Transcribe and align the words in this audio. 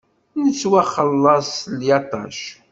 Nettwaxellaṣ 0.43 1.47
s 1.59 1.67
lyaṭac. 1.79 2.39